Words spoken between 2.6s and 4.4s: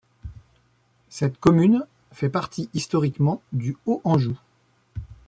historiquement du Haut-Anjou.